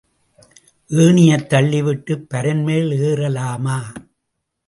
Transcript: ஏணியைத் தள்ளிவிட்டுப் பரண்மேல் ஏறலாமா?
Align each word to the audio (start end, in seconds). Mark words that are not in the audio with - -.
ஏணியைத் 0.89 1.45
தள்ளிவிட்டுப் 1.49 2.25
பரண்மேல் 2.29 2.89
ஏறலாமா? 3.09 3.77